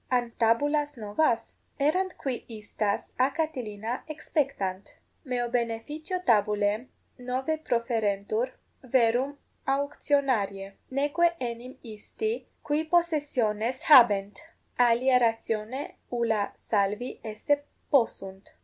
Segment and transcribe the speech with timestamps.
[0.09, 1.57] An tabulas novas?
[1.79, 6.87] Errant qui istas a Catilina exspectant: meo beneficio tabulae
[7.19, 8.51] novae proferentur,
[8.83, 9.37] verum
[9.67, 14.39] auctionariae; neque enim isti, qui possessiones habent,
[14.79, 17.61] alia ratione ulla salvi esse
[17.91, 18.55] possunt.